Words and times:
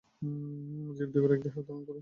জীব 0.97 1.09
দুইবার 1.13 1.31
এক 1.31 1.41
দেহ 1.43 1.55
ধারণ 1.57 1.63
করে 1.65 1.79
না। 1.79 1.89